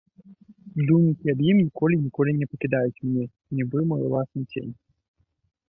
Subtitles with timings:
[0.87, 3.25] Думкі аб ім ніколі, ніколі не пакідаюць мяне,
[3.61, 4.73] нібы мой уласны цень.